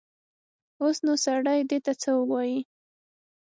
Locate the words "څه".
2.01-2.09